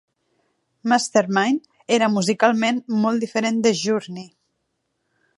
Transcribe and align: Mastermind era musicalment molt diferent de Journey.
Mastermind 0.91 1.91
era 1.97 2.07
musicalment 2.13 2.79
molt 3.03 3.25
diferent 3.25 3.59
de 3.67 3.75
Journey. 3.83 4.25